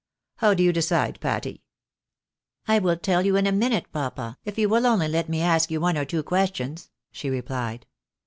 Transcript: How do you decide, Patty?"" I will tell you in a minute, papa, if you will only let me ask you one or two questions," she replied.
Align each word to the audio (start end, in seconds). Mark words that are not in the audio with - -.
How 0.37 0.55
do 0.55 0.63
you 0.63 0.73
decide, 0.73 1.19
Patty?"" 1.19 1.61
I 2.67 2.79
will 2.79 2.97
tell 2.97 3.23
you 3.23 3.35
in 3.35 3.45
a 3.45 3.51
minute, 3.51 3.85
papa, 3.91 4.39
if 4.43 4.57
you 4.57 4.67
will 4.67 4.87
only 4.87 5.07
let 5.07 5.29
me 5.29 5.41
ask 5.43 5.69
you 5.69 5.79
one 5.79 5.95
or 5.95 6.05
two 6.05 6.23
questions," 6.23 6.89
she 7.11 7.29
replied. 7.29 7.85